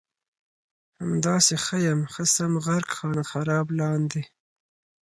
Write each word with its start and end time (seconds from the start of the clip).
همداسې 1.01 1.55
ښه 1.65 1.77
یم 1.87 1.99
ښه 2.13 2.23
سم 2.35 2.53
غرق 2.65 2.89
خانه 2.97 3.23
خراب 3.31 3.67
لاندې 3.79 4.21